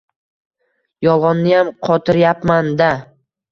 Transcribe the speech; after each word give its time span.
Yolg‘onniyam 1.09 1.71
qotiryapman-da! 1.89 2.91